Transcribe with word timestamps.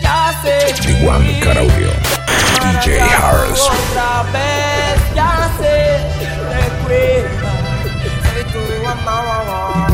Ya 0.00 0.34
sé. 0.42 0.74
Igual 0.90 1.40
Caraudio. 1.40 1.90
DJ 2.60 3.00
Harris. 3.00 3.60
Otra 3.60 4.24
vez, 4.32 4.96
ya 5.14 5.50
sé. 5.58 5.76
Recuerda. 6.50 7.52
Soy 8.24 8.44
tu 8.52 8.62
mamá. 8.84 9.86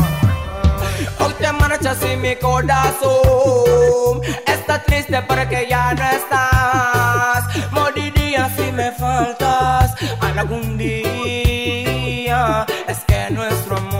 Hoy 1.19 1.33
te 1.39 1.51
marchas 1.53 1.97
y 2.11 2.17
mi 2.17 2.35
corazón 2.35 4.21
está 4.47 4.81
triste 4.83 5.21
porque 5.27 5.67
ya 5.69 5.93
no 5.93 6.03
estás. 6.03 7.45
Moriría 7.71 8.49
si 8.55 8.71
me 8.71 8.91
faltas 8.91 9.93
algún 10.19 10.77
día. 10.77 12.65
Es 12.87 12.99
que 13.05 13.29
nuestro 13.29 13.77
amor 13.77 13.92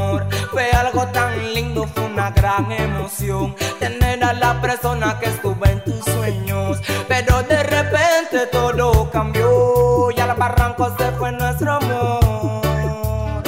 algo 0.86 1.07
tan 1.07 1.54
lindo, 1.54 1.88
fue 1.88 2.04
una 2.04 2.29
gran 2.31 2.71
emoción. 2.71 3.55
Tener 3.79 4.23
a 4.23 4.33
la 4.33 4.59
persona 4.61 5.18
que 5.20 5.27
estuvo 5.27 5.65
en 5.65 5.83
tus 5.83 6.04
sueños. 6.04 6.82
Pero 7.07 7.43
de 7.43 7.64
repente 7.64 8.47
todo 8.51 9.09
cambió 9.11 10.11
y 10.11 10.19
al 10.19 10.36
barranco 10.36 10.93
se 10.97 11.11
fue 11.11 11.32
nuestro 11.32 11.73
amor. 11.73 13.43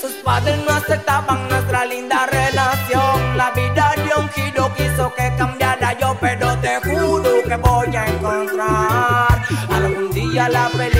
Sus 0.00 0.12
padres 0.24 0.58
no 0.66 0.72
aceptaban 0.74 1.48
nuestra 1.48 1.84
linda 1.84 2.26
relación. 2.26 3.36
La 3.36 3.50
vida 3.52 3.92
dio 4.04 4.18
un 4.18 4.28
giro, 4.30 4.72
quiso 4.74 5.12
que 5.14 5.32
cambiara 5.36 5.98
yo, 5.98 6.16
pero 6.20 6.56
te 6.58 6.80
juro 6.80 7.42
que 7.46 7.56
voy 7.56 7.96
a 7.96 8.06
encontrar 8.06 9.42
algún 9.70 10.10
día 10.10 10.48
la 10.48 10.68
felicidad. 10.68 10.91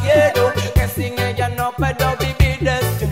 quiero, 0.00 0.52
que 0.74 0.88
sin 0.88 1.18
ella 1.18 1.48
no 1.50 1.72
puedo 1.76 2.16
vivir 2.18 2.68
este. 2.68 3.06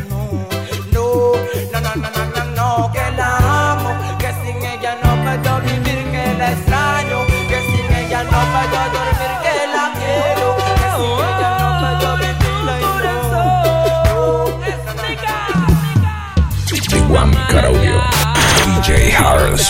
No, 0.92 1.32
no, 1.72 1.80
no, 1.80 1.94
no, 1.96 2.10
no, 2.10 2.24
no, 2.34 2.44
no, 2.56 2.92
que 2.92 3.10
la 3.16 3.28
amo, 3.72 3.90
que 4.18 4.30
sin 4.42 4.56
ella 4.64 4.96
no 5.02 5.10
puedo 5.22 5.60
vivir, 5.60 6.10
que 6.10 6.34
la 6.38 6.52
extraño, 6.52 7.26
que 7.48 7.58
sin 7.70 7.96
ella 7.96 8.24
no 8.24 8.40
puedo 8.52 8.80
dormir, 8.96 9.32
que 9.44 9.56
la 9.74 9.84
quiero, 9.98 10.46
que 10.56 10.86
sin 10.96 11.16
ella 11.28 11.50
no 11.58 11.68
puedo 11.80 12.08
vivir. 12.16 12.32
Juan 17.08 17.30
Caraudio, 17.48 17.98
DJ 18.64 18.88
Harris. 19.16 19.66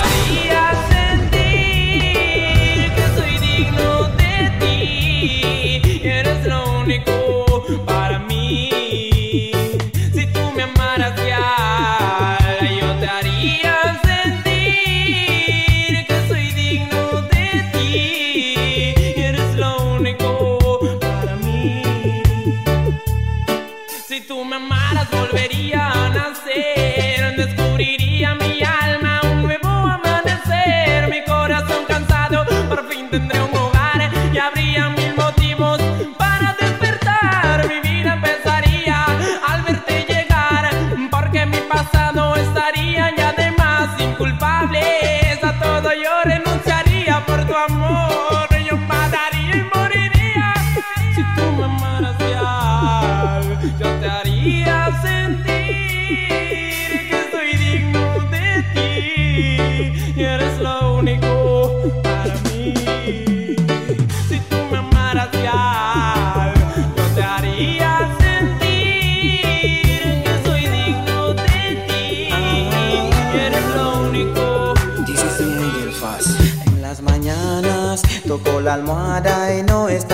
La 78.72 78.76
almohada 78.76 79.54
y 79.54 79.62
no 79.62 79.88
estás. 79.90 80.12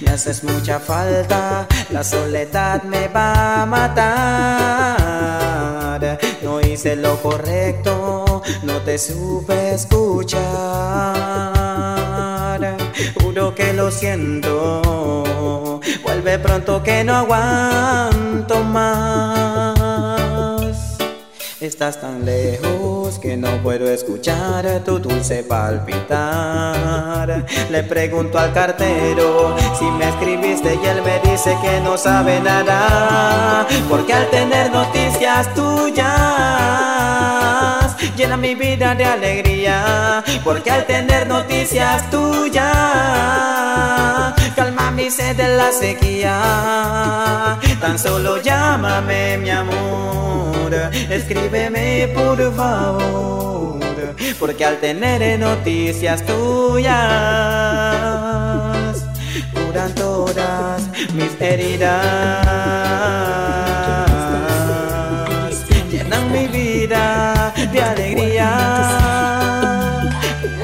Me 0.00 0.10
haces 0.12 0.44
mucha 0.44 0.78
falta, 0.78 1.66
la 1.90 2.04
soledad 2.04 2.84
me 2.84 3.08
va 3.08 3.62
a 3.62 3.66
matar. 3.66 4.00
No 6.42 6.60
hice 6.60 6.94
lo 6.94 7.16
correcto, 7.20 8.42
no 8.62 8.74
te 8.82 8.96
supe 8.96 9.74
escuchar. 9.74 10.42
Juro 13.20 13.52
que 13.54 13.72
lo 13.72 13.90
siento, 13.90 15.80
vuelve 16.04 16.38
pronto 16.38 16.80
que 16.82 17.02
no 17.02 17.16
aguanto 17.16 18.62
más. 18.62 19.51
Estás 21.62 22.00
tan 22.00 22.24
lejos 22.24 23.20
que 23.20 23.36
no 23.36 23.62
puedo 23.62 23.88
escuchar 23.88 24.82
tu 24.84 24.98
dulce 24.98 25.44
palpitar. 25.44 27.46
Le 27.70 27.84
pregunto 27.84 28.36
al 28.36 28.52
cartero 28.52 29.54
si 29.78 29.84
me 29.84 30.08
escribiste 30.08 30.74
y 30.74 30.84
él 30.84 31.02
me 31.02 31.20
dice 31.30 31.56
que 31.62 31.78
no 31.78 31.96
sabe 31.96 32.40
nada. 32.40 33.64
Porque 33.88 34.12
al 34.12 34.28
tener 34.30 34.72
noticias 34.72 35.54
tuyas 35.54 36.91
llena 38.16 38.36
mi 38.36 38.54
vida 38.54 38.94
de 38.94 39.04
alegría. 39.04 40.22
Porque 40.44 40.70
al 40.70 40.86
tener 40.86 41.26
noticias 41.26 42.08
tuyas 42.10 42.64
calma 44.54 44.90
mi 44.90 45.10
sed 45.10 45.36
de 45.36 45.56
la 45.56 45.72
sequía. 45.72 47.58
Tan 47.80 47.98
solo 47.98 48.40
llámame 48.40 49.38
mi 49.38 49.50
amor. 49.50 50.72
Escríbeme 51.10 52.08
por 52.14 52.38
favor, 52.54 53.78
porque 54.38 54.64
al 54.64 54.78
tener 54.78 55.38
noticias 55.38 56.24
tuyas 56.24 56.96
curan 59.52 59.94
todas 59.94 60.82
mis 61.12 61.38
heridas, 61.38 62.46
de 67.72 67.82
alegría. 67.82 68.50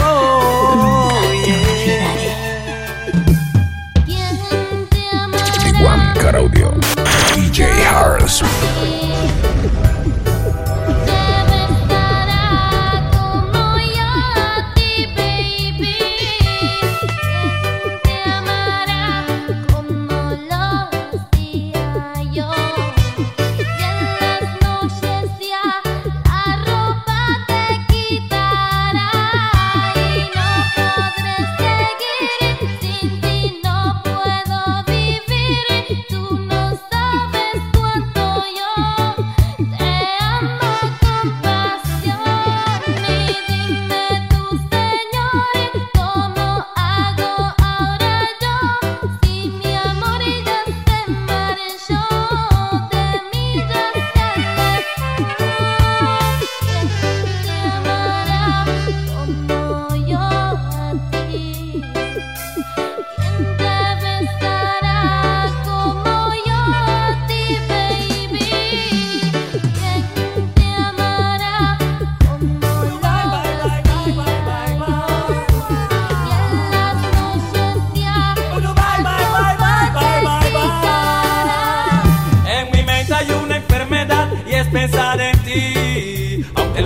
Oh, 0.01 1.11
yeah. 4.07 4.29
Igual 5.67 6.13
Caraudio. 6.15 6.75
DJ 7.35 7.65
Harris. 7.87 8.43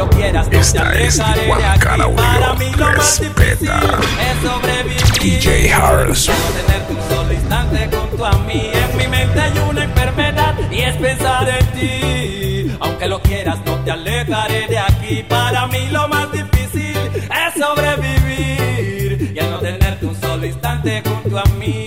Lo 0.05 0.11
quieras, 0.11 0.47
no 0.47 0.51
te 0.51 0.59
Esta 0.59 0.93
es 0.95 1.23
Juan. 1.47 1.79
Caraudio. 1.79 2.17
Para 2.17 2.55
mí 2.55 2.71
lo 2.77 2.87
más 2.87 3.21
difícil 3.21 3.71
es 3.71 4.49
sobrevivir. 4.49 5.03
DJ 5.21 5.73
Harris. 5.73 6.29
No 6.29 6.35
tenerte 6.61 6.93
un 6.93 7.17
solo 7.17 7.33
instante 7.33 7.89
junto 7.97 8.27
a 8.27 8.39
mí. 8.39 8.71
En 8.73 8.97
mi 8.97 9.07
mente 9.07 9.41
hay 9.41 9.59
una 9.71 9.85
enfermedad 9.85 10.55
y 10.71 10.81
es 10.81 10.97
pensar 10.97 11.49
en 11.49 11.67
ti. 11.69 12.77
Aunque 12.81 13.07
lo 13.07 13.21
quieras, 13.23 13.59
no 13.65 13.77
te 13.85 13.91
alejaré 13.93 14.67
de 14.67 14.79
aquí. 14.79 15.23
Para 15.29 15.67
mí 15.69 15.89
lo 15.91 16.09
más 16.09 16.33
difícil 16.33 16.97
es 17.15 17.63
sobrevivir 17.63 19.33
y 19.35 19.39
el 19.39 19.51
no 19.51 19.59
tenerte 19.59 20.07
un 20.07 20.21
solo 20.21 20.47
instante 20.47 21.03
junto 21.07 21.39
a 21.39 21.45
mí. 21.61 21.85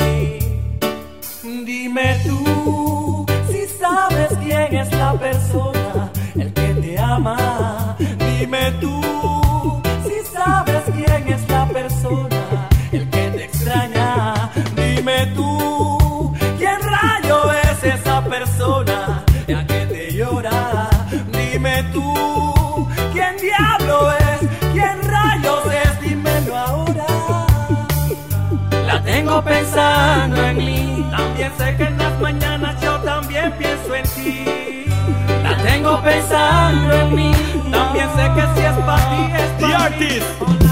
Dime 1.43 2.19
tú 2.25 3.25
si 3.49 3.67
sabes 3.67 4.37
quién 4.41 4.75
es 4.75 4.91
la 4.93 5.13
persona, 5.13 6.11
el 6.35 6.53
que 6.53 6.67
te 6.81 6.99
ama. 6.99 7.64
Dime 8.45 8.71
tú 8.79 9.01
si 10.03 10.31
sabes 10.31 10.83
quién 10.93 11.33
es 11.33 11.49
la 11.49 11.65
persona, 11.65 12.69
el 12.91 13.09
que 13.09 13.29
te 13.31 13.43
extraña. 13.45 14.51
Dime 14.75 15.25
tú 15.35 16.31
quién 16.59 16.79
rayo 16.79 17.51
es 17.51 17.83
esa 17.83 18.23
persona, 18.23 19.23
la 19.47 19.65
que 19.65 19.87
te 19.87 20.13
llora. 20.13 20.89
Dime 21.31 21.85
tú 21.91 22.87
quién 23.13 23.35
diablo 23.37 24.11
es, 24.11 24.47
quién 24.73 25.01
rayos 25.01 25.65
es, 25.83 26.01
dímelo 26.01 26.55
ahora. 26.55 27.07
La 28.85 29.01
tengo 29.01 29.43
pensando 29.43 30.39
en 30.45 30.57
mí. 30.57 31.07
También 31.09 31.51
sé 31.57 31.75
que 31.77 31.94
Tengo 35.85 36.01
pensando 36.01 36.93
en 36.95 37.15
mí. 37.15 37.31
También 37.69 38.09
sé 38.15 38.23
que 38.33 38.41
si 38.55 38.65
es 38.65 38.73
para 38.85 39.07
ti 39.07 39.31
es 39.35 39.57
The 39.59 39.65
para 39.67 39.89
mí. 39.99 40.64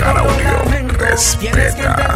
Caraudio. 0.00 0.80
Respeta. 0.98 2.14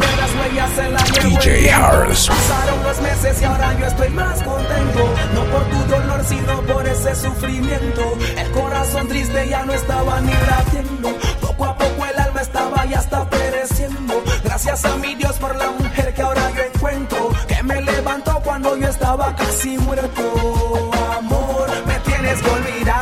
DJ 1.23 1.71
Harris. 1.71 2.29
Pasaron 2.29 2.83
los 2.83 3.01
meses 3.03 3.43
y 3.43 3.45
ahora 3.45 3.79
yo 3.79 3.87
estoy 3.87 4.09
más 4.09 4.43
contento. 4.43 5.15
No 5.35 5.45
por 5.45 5.65
tu 5.65 5.79
dolor, 5.91 6.25
sino 6.25 6.63
por 6.63 6.87
ese 6.87 7.15
sufrimiento. 7.15 8.17
El 8.39 8.51
corazón 8.53 9.09
triste 9.09 9.49
ya 9.49 9.65
no 9.67 9.75
estaba 9.75 10.21
ni 10.23 10.33
latiendo. 10.33 11.11
Poco 11.43 11.65
a 11.67 11.77
poco 11.77 12.07
el 12.07 12.19
alma 12.19 12.41
estaba 12.41 12.87
ya 12.87 13.01
está 13.01 13.29
pereciendo. 13.29 14.23
Gracias 14.45 14.85
a 14.87 14.97
mi 14.97 15.15
Dios 15.17 15.37
por 15.37 15.55
la 15.55 15.71
mujer 15.71 16.15
que 16.15 16.23
ahora 16.23 16.51
yo 16.57 16.63
encuentro. 16.63 17.31
Que 17.47 17.63
me 17.63 17.83
levantó 17.83 18.41
cuando 18.43 18.77
yo 18.79 18.89
estaba 18.89 19.37
casi 19.37 19.77
muerto. 19.77 20.91
Amor, 21.19 21.69
me 21.87 21.99
tienes 22.01 22.41
que 22.41 22.51
olvidar. 22.51 22.94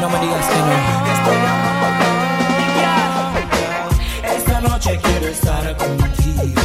No 0.00 0.08
me 0.10 0.18
digas 0.20 0.46
que 0.46 0.58
no. 0.58 0.74
Esta 4.36 4.60
noche 4.60 5.00
quiero 5.02 5.26
estar 5.28 5.76
contigo. 5.76 6.62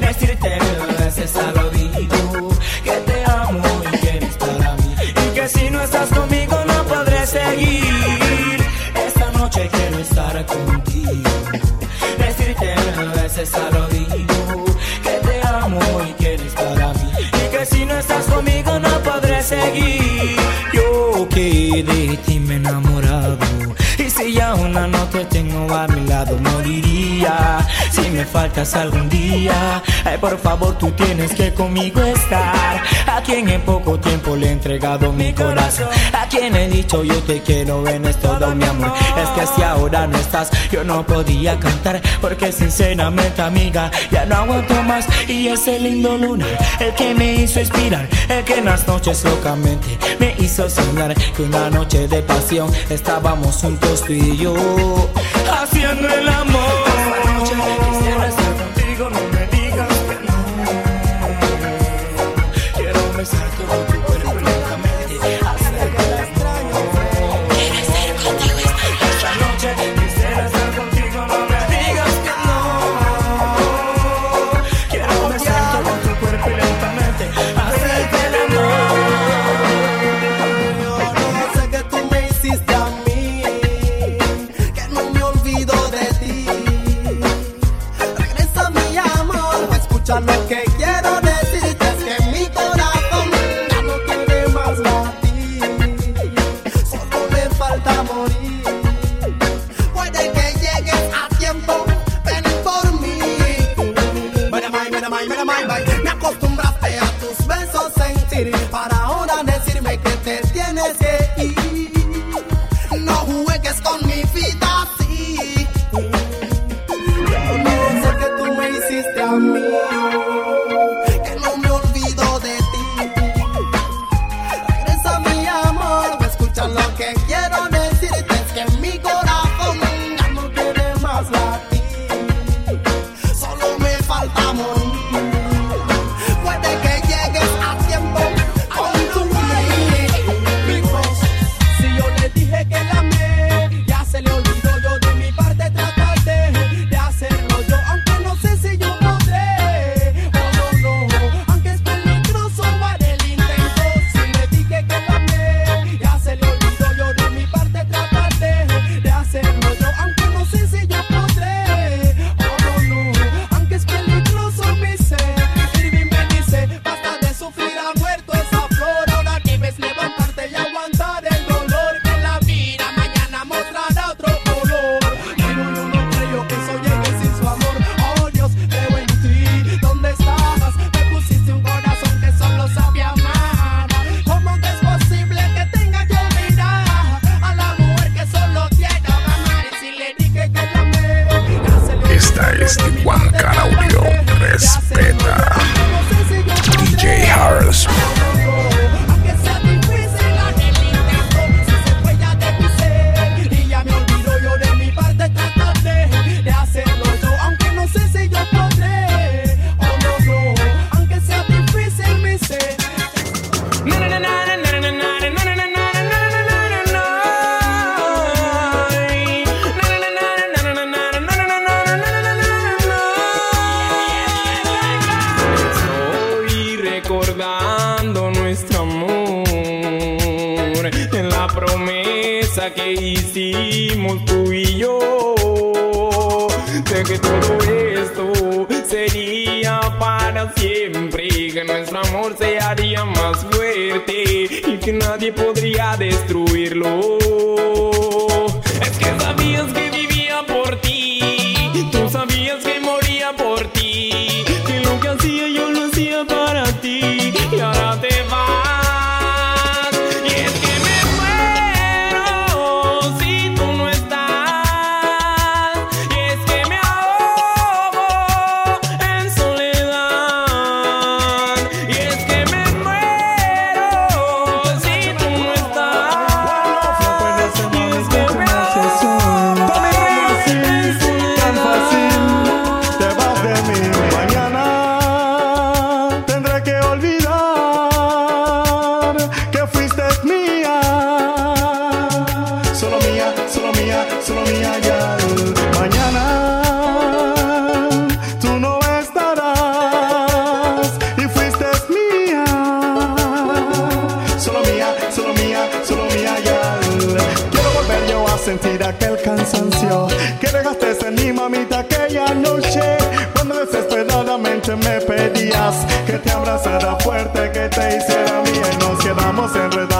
Decirte 0.00 0.58
mil 0.60 0.96
veces 0.96 1.36
al 1.36 1.58
oído 1.58 2.48
que 2.84 2.92
te 2.92 3.24
amo 3.30 3.64
y 3.92 3.98
que 3.98 4.16
eres 4.16 4.36
para 4.36 4.74
mí. 4.76 4.94
Y 5.26 5.34
que 5.34 5.48
si 5.48 5.70
no 5.70 5.80
estás 5.82 6.08
conmigo 6.10 6.56
no 6.66 6.82
podré 6.84 7.26
seguir. 7.26 8.64
Esta 9.06 9.30
noche 9.32 9.68
quiero 9.72 9.98
estar 9.98 10.46
contigo. 10.46 11.30
Decirte 12.18 12.74
mil 12.96 13.10
veces 13.10 13.54
al 13.54 13.76
oído 13.76 14.64
que 15.02 15.10
te 15.26 15.46
amo 15.46 15.80
y 16.08 16.12
que 16.14 16.34
eres 16.34 16.52
para 16.54 16.92
mí. 16.94 17.10
Y 17.44 17.56
que 17.56 17.66
si 17.66 17.84
no 17.84 17.94
estás 17.98 18.24
conmigo 18.26 18.78
no 18.78 19.02
podré 19.02 19.42
seguir. 19.42 20.05
Tengo 25.36 25.74
a 25.74 25.86
mi 25.88 26.06
lado, 26.06 26.38
moriría. 26.38 27.58
Si 27.90 28.08
me 28.08 28.24
faltas 28.24 28.74
algún 28.74 29.08
día, 29.08 29.82
ay, 30.04 30.16
por 30.18 30.38
favor, 30.38 30.78
tú 30.78 30.90
tienes 30.92 31.34
que 31.34 31.52
conmigo 31.52 32.02
estar. 32.02 32.82
A 33.06 33.20
quien 33.22 33.48
en 33.48 33.60
poco 33.60 33.98
tiempo 33.98 34.34
le 34.34 34.46
he 34.48 34.52
entregado 34.52 35.12
mi 35.12 35.32
corazón. 35.34 35.88
A 36.12 36.26
quien 36.26 36.56
he 36.56 36.68
dicho 36.68 37.04
yo 37.04 37.18
te 37.24 37.42
quiero 37.42 37.86
en 37.86 38.06
es 38.06 38.16
todo 38.16 38.54
mi 38.54 38.64
amor. 38.64 38.92
Es 39.22 39.28
que 39.30 39.46
si 39.54 39.62
ahora 39.62 40.06
no 40.06 40.16
estás, 40.16 40.50
yo 40.70 40.84
no 40.84 41.04
podía 41.06 41.58
cantar. 41.60 42.00
Porque 42.20 42.50
sinceramente, 42.50 43.42
amiga, 43.42 43.90
ya 44.10 44.24
no 44.24 44.36
aguanto 44.36 44.82
más. 44.84 45.06
Y 45.28 45.48
ese 45.48 45.78
lindo 45.78 46.16
lunar, 46.16 46.58
el 46.80 46.94
que 46.94 47.14
me 47.14 47.34
hizo 47.34 47.60
inspirar, 47.60 48.08
el 48.28 48.42
que 48.44 48.54
en 48.58 48.64
las 48.64 48.86
noches 48.88 49.22
locamente 49.24 49.98
me 50.18 50.34
hizo 50.38 50.68
soñar 50.70 51.14
que 51.14 51.42
una 51.42 51.68
noche 51.68 52.08
de 52.08 52.22
pasión 52.22 52.70
estábamos 52.88 53.56
juntos 53.56 54.02
tú 54.06 54.12
y 54.12 54.36
yo 54.36 54.54
haciendo 55.96 56.14
el 56.14 56.45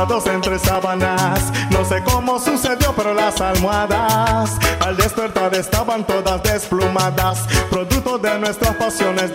entre 0.09 0.57
sábanas. 0.61 1.53
No 1.71 1.85
sé 1.85 2.03
cómo 2.05 2.39
sucedió, 2.39 2.95
pero 2.97 3.13
las 3.13 3.41
almohadas 3.41 4.57
al 4.81 4.97
despertar 4.97 5.53
estaban 5.55 6.07
todas 6.07 6.41
desplumadas, 6.45 7.41
producto 7.71 8.17
de 8.17 8.39
nuestras 8.39 8.77
pasiones 8.77 9.35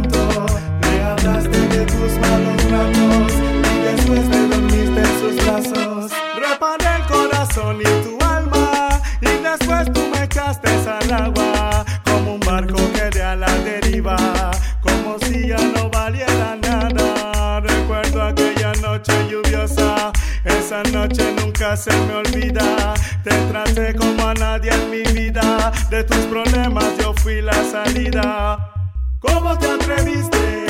¿Cómo 29.19 29.57
te 29.59 29.67
atreviste? 29.69 30.60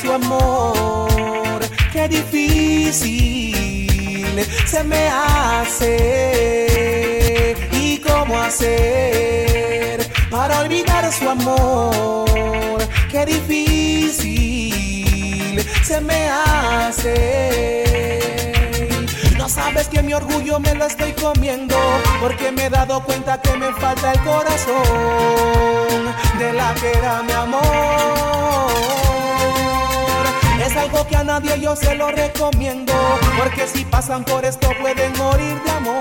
Su 0.00 0.12
amor. 0.12 1.60
Qué 1.92 2.08
difícil 2.08 3.56
se 4.66 4.84
me 4.84 5.08
hace 5.08 5.96
y 7.72 7.98
cómo 7.98 8.38
hacer 8.38 10.06
para 10.30 10.60
olvidar 10.60 11.10
su 11.12 11.28
amor. 11.28 12.78
Qué 13.10 13.26
difícil 13.26 14.76
se 15.82 16.00
me 16.00 16.28
hace. 16.28 17.82
No 19.38 19.48
sabes 19.48 19.88
que 19.88 20.02
mi 20.02 20.12
orgullo 20.12 20.60
me 20.60 20.74
lo 20.74 20.86
estoy 20.86 21.12
comiendo 21.12 21.76
Porque 22.20 22.50
me 22.50 22.66
he 22.66 22.70
dado 22.70 23.00
cuenta 23.04 23.40
que 23.40 23.56
me 23.56 23.72
falta 23.74 24.12
el 24.12 24.20
corazón 24.24 24.74
De 26.36 26.52
la 26.52 26.74
que 26.74 26.90
era 26.90 27.22
mi 27.22 27.30
amor 27.32 29.05
Algo 30.78 31.06
que 31.06 31.16
a 31.16 31.24
nadie 31.24 31.60
yo 31.60 31.74
se 31.74 31.94
lo 31.94 32.10
recomiendo 32.10 32.92
Porque 33.38 33.66
si 33.66 33.84
pasan 33.84 34.24
por 34.24 34.44
esto 34.44 34.68
pueden 34.80 35.12
morir 35.16 35.60
de 35.64 35.70
amor 35.70 36.00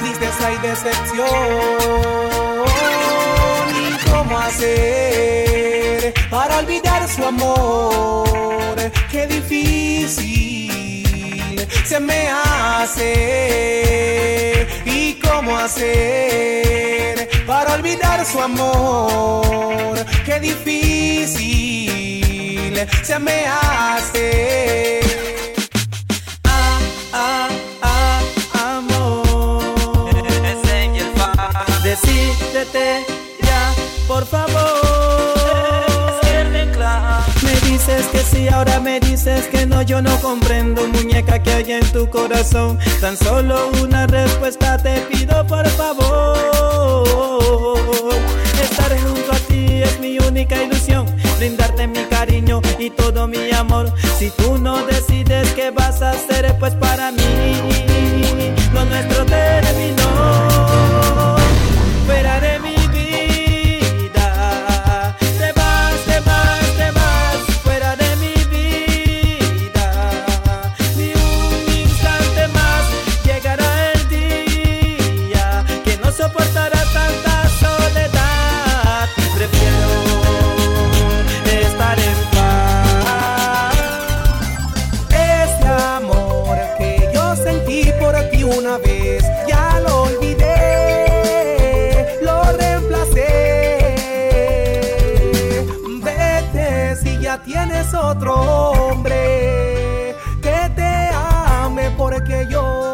Tristeza 0.00 0.52
y 0.52 0.58
decepción 0.58 1.26
¿Y 3.70 4.10
cómo 4.10 4.38
hacer 4.38 5.82
para 6.30 6.58
olvidar 6.58 7.06
su 7.08 7.24
amor? 7.24 8.76
Qué 9.10 9.26
difícil 9.26 10.62
se 11.84 12.00
me 12.00 12.30
hace. 12.30 13.06
¿Y 14.86 15.14
cómo 15.20 15.58
hacer 15.58 17.28
para 17.46 17.74
olvidar 17.74 18.24
su 18.24 18.40
amor? 18.40 19.61
Se 23.02 23.18
me 23.18 23.46
hace. 23.46 25.00
Ah, 26.44 26.78
ah, 27.12 27.48
ah, 27.82 28.20
amor. 28.76 30.12
Decídete 31.82 33.04
ya, 33.42 33.74
por 34.06 34.26
favor. 34.26 34.92
Me 37.42 37.54
dices 37.70 38.06
que 38.06 38.18
sí, 38.18 38.48
ahora 38.48 38.80
me 38.80 38.98
dices 39.00 39.46
que 39.46 39.66
no, 39.66 39.82
yo 39.82 40.00
no 40.02 40.16
comprendo, 40.20 40.86
muñeca, 40.88 41.42
que 41.42 41.50
hay 41.52 41.72
en 41.72 41.92
tu 41.92 42.08
corazón. 42.10 42.78
Tan 43.00 43.16
solo 43.16 43.70
una 43.82 44.06
respuesta 44.06 44.78
te 44.78 45.00
pido, 45.02 45.46
por 45.46 45.68
favor. 45.70 46.38
Estar 48.62 48.98
junto 49.00 49.32
a 49.32 49.36
ti 49.48 49.82
es 49.82 49.98
mi 50.00 50.18
única 50.18 50.62
ilusión, 50.62 51.06
y 52.82 52.90
todo 52.90 53.28
mi 53.28 53.52
amor. 53.52 53.92
Si 54.18 54.30
tú 54.30 54.58
no 54.58 54.84
decides 54.86 55.52
qué 55.52 55.70
vas 55.70 56.02
a 56.02 56.10
hacer, 56.10 56.56
pues 56.58 56.74
para 56.74 57.12
mí 57.12 57.22
lo 58.74 58.84
nuestro 58.84 59.24
terminó. 59.24 59.71
Una 88.62 88.78
vez, 88.78 89.24
ya 89.48 89.80
lo 89.80 90.02
olvidé, 90.02 90.46
lo 92.22 92.44
reemplacé. 92.52 93.26
Vete 96.00 96.96
si 96.96 97.18
ya 97.18 97.42
tienes 97.42 97.92
otro 97.92 98.34
hombre 98.34 100.14
que 100.40 100.70
te 100.76 101.10
ame 101.12 101.90
porque 101.96 102.46
yo 102.48 102.91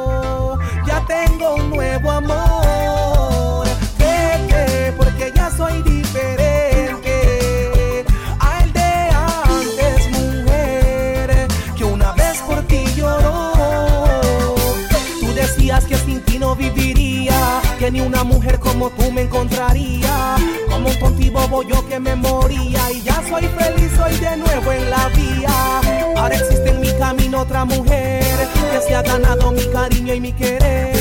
una 18.08 18.24
mujer 18.24 18.58
como 18.58 18.90
tú 18.90 19.12
me 19.12 19.22
encontraría. 19.22 20.36
Como 20.70 20.88
un 20.88 20.98
tonto 20.98 21.20
y 21.20 21.30
bobo 21.30 21.62
yo 21.62 21.86
que 21.88 22.00
me 22.00 22.16
moría 22.16 22.90
y 22.90 23.02
ya 23.02 23.22
soy 23.28 23.46
feliz, 23.46 23.92
soy 23.96 24.16
de 24.16 24.36
nuevo 24.36 24.72
en 24.72 24.90
la 24.90 25.08
vía. 25.08 25.80
Ahora 26.16 26.34
existe 26.34 26.70
en 26.70 26.80
mi 26.80 26.92
camino 26.98 27.42
otra 27.42 27.64
mujer 27.64 28.24
que 28.72 28.80
se 28.80 28.94
ha 28.94 29.02
ganado 29.02 29.52
mi 29.52 29.66
cariño 29.66 30.14
y 30.14 30.20
mi 30.20 30.32
querer. 30.32 30.96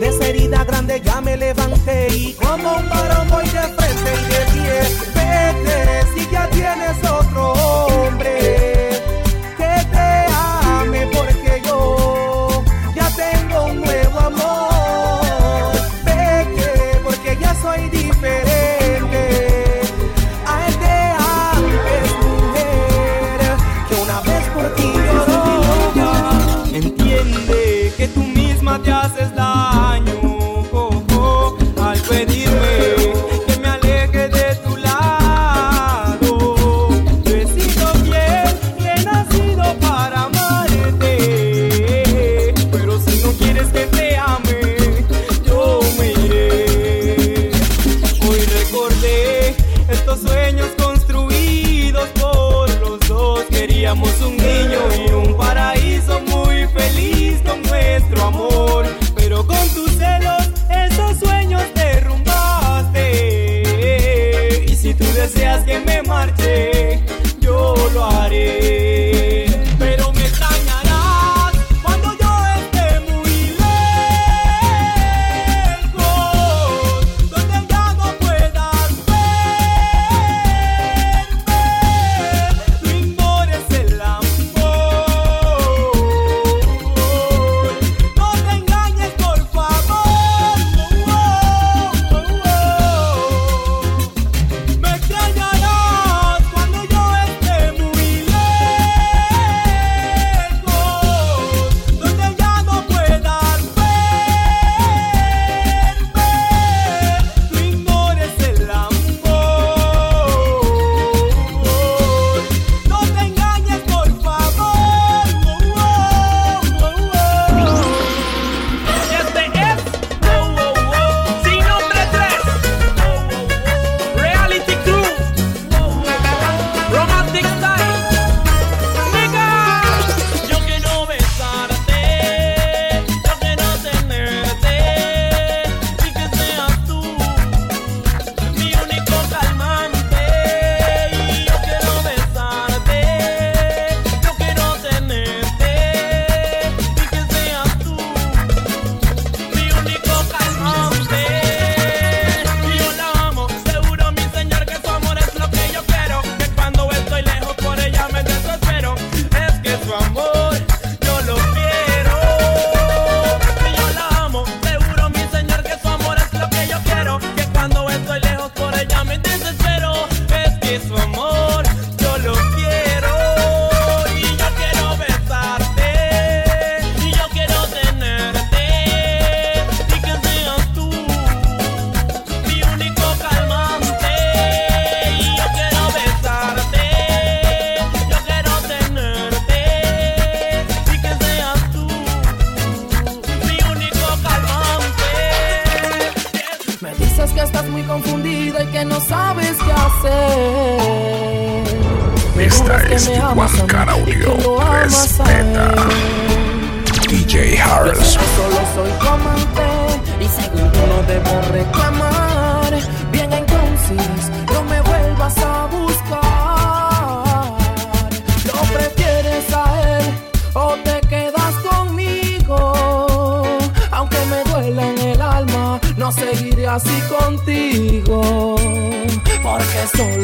De 0.00 0.08
esa 0.08 0.26
herida 0.26 0.64
grande 0.64 1.00
ya 1.04 1.20
me 1.20 1.36
levanté 1.36 2.08
y 2.12 2.32
como 2.34 2.76
un 2.76 2.88
varón 2.88 3.28
voy 3.30 3.44
de 3.44 3.64
frente 3.76 4.10
y 4.20 4.24
de 4.32 4.42
pie. 4.52 4.76
Vete 5.14 6.06
si 6.14 6.30
ya 6.32 6.48
tienes 6.50 6.98
otro 7.04 7.59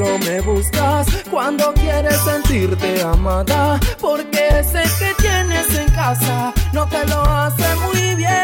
Solo 0.07 0.19
me 0.21 0.41
buscas 0.41 1.07
cuando 1.31 1.75
quieres 1.75 2.17
sentirte 2.23 3.03
amada. 3.03 3.81
Porque 4.01 4.63
sé 4.63 4.85
que 5.01 5.13
tienes 5.21 5.75
en 5.77 5.89
casa, 5.91 6.53
no 6.73 6.87
te 6.87 7.05
lo 7.09 7.23
hace 7.23 7.75
muy 7.87 8.15
bien. 8.15 8.37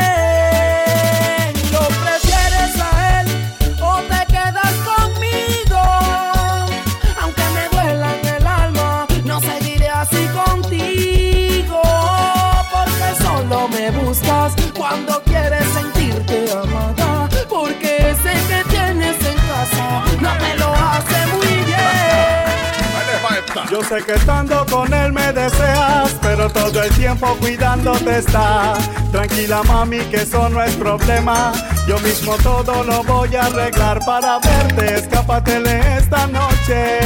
Lo 1.71 1.87
prefieres 2.03 2.75
a 2.81 3.21
él 3.21 3.27
o 3.81 4.01
te 4.11 4.27
quedas 4.33 4.75
conmigo. 4.91 5.83
Aunque 7.23 7.45
me 7.55 7.69
duela 7.71 8.17
en 8.21 8.27
el 8.27 8.47
alma, 8.47 9.07
no 9.25 9.41
seguiré 9.41 9.89
así 9.89 10.27
contigo. 10.45 11.81
Porque 12.73 13.23
solo 13.23 13.69
me 13.69 13.91
buscas 13.93 14.53
cuando 14.75 15.23
quieres 15.23 15.62
sé 23.93 24.03
que 24.07 24.15
estando 24.15 24.65
con 24.71 24.93
él 24.95 25.13
me 25.13 25.33
deseas, 25.33 26.17
pero 26.23 26.49
todo 26.49 26.83
el 26.83 26.91
tiempo 26.95 27.37
cuidándote 27.41 28.19
está. 28.19 28.73
Tranquila 29.11 29.63
mami, 29.65 29.99
que 30.11 30.23
eso 30.23 30.49
no 30.49 30.63
es 30.63 30.75
problema. 30.77 31.53
Yo 31.87 31.99
mismo 31.99 32.35
todo 32.37 32.85
lo 32.85 33.03
voy 33.03 33.35
a 33.37 33.45
arreglar 33.47 33.99
para 34.07 34.39
verte. 34.39 34.95
Escápatele 34.95 35.99
esta 35.99 36.27
noche. 36.27 37.01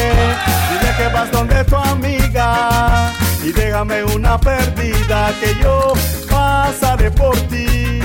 Dile 0.71 0.91
que 0.97 1.09
vas 1.13 1.31
donde 1.33 1.65
tu 1.65 1.77
amiga. 1.77 3.13
Y 3.43 3.51
déjame 3.51 4.05
una 4.05 4.39
perdida 4.39 5.33
que 5.41 5.57
yo 5.61 5.93
pasaré 6.31 7.11
por 7.11 7.37
ti. 7.49 8.01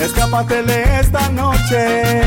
Escápatele 0.00 1.00
esta 1.00 1.28
noche. 1.30 2.22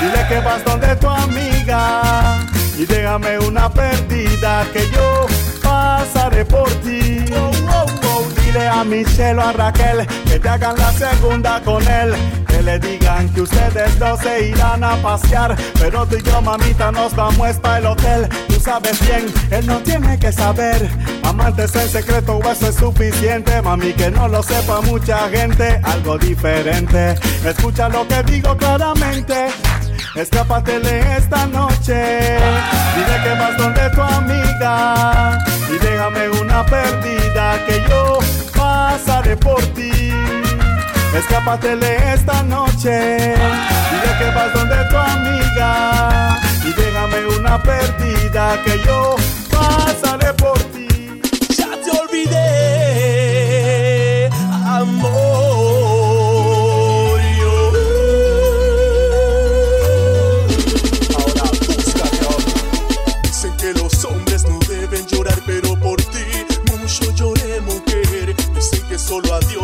Dile 0.00 0.26
que 0.28 0.40
vas 0.40 0.64
donde 0.64 0.96
tu 0.96 1.08
amiga. 1.08 2.51
Y 2.82 2.84
déjame 2.84 3.38
una 3.38 3.72
perdida 3.72 4.66
que 4.72 4.90
yo 4.90 5.26
pasaré 5.62 6.44
por 6.44 6.68
ti. 6.82 7.24
Dile 8.44 8.68
a 8.68 8.82
Michelle 8.82 9.38
o 9.38 9.42
a 9.42 9.52
Raquel 9.52 10.04
que 10.24 10.40
te 10.40 10.48
hagan 10.48 10.76
la 10.76 10.90
segunda 10.90 11.60
con 11.64 11.80
él. 11.86 12.12
Que 12.48 12.60
le 12.60 12.80
digan 12.80 13.28
que 13.28 13.42
ustedes 13.42 13.96
dos 14.00 14.18
se 14.18 14.48
irán 14.48 14.82
a 14.82 14.96
pasear. 14.96 15.56
Pero 15.78 16.04
tú 16.06 16.16
y 16.16 16.22
yo, 16.22 16.42
mamita, 16.42 16.90
nos 16.90 17.14
vamos 17.14 17.56
para 17.58 17.78
el 17.78 17.86
hotel. 17.86 18.28
Tú 18.48 18.58
sabes 18.58 18.98
bien, 19.06 19.32
él 19.52 19.64
no 19.64 19.78
tiene 19.78 20.18
que 20.18 20.32
saber. 20.32 20.90
Amantes 21.22 21.76
en 21.76 21.88
secreto, 21.88 22.38
o 22.38 22.50
eso 22.50 22.66
es 22.68 22.74
suficiente. 22.74 23.62
Mami, 23.62 23.92
que 23.92 24.10
no 24.10 24.26
lo 24.26 24.42
sepa 24.42 24.80
mucha 24.80 25.28
gente. 25.28 25.80
Algo 25.84 26.18
diferente. 26.18 27.14
Escucha 27.44 27.88
lo 27.88 28.08
que 28.08 28.24
digo 28.24 28.56
claramente. 28.56 29.52
Escápatele 30.14 31.16
esta 31.16 31.46
noche. 31.46 32.38
Dile 32.94 33.16
que 33.24 33.30
vas 33.40 33.56
donde 33.56 33.90
tu 33.90 34.02
amiga. 34.02 35.38
Y 35.68 35.78
déjame 35.78 36.28
una 36.40 36.64
perdida 36.66 37.58
que 37.66 37.82
yo 37.88 38.18
pasaré 38.54 39.36
por 39.36 39.60
ti. 39.74 40.12
Escápatele 41.14 42.12
esta 42.12 42.42
noche. 42.42 43.34
Dile 43.90 44.18
que 44.18 44.30
vas 44.34 44.52
donde 44.52 44.76
tu 44.90 44.96
amiga. 44.96 46.38
Y 46.64 46.72
déjame 46.72 47.26
una 47.38 47.62
perdida 47.62 48.58
que 48.64 48.80
yo 48.84 49.16
pasaré 49.50 50.32
por 50.34 50.58
ti. 50.58 50.71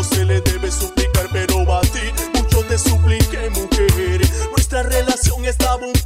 Se 0.09 0.25
le 0.25 0.41
debe 0.41 0.71
suplicar, 0.71 1.29
pero 1.33 1.73
a 1.75 1.81
ti 1.81 2.13
mucho 2.35 2.63
te 2.65 2.79
supliqué, 2.79 3.51
mujer. 3.51 4.21
Nuestra 4.51 4.83
relación 4.83 5.45
estaba 5.45 5.87
un 5.87 5.98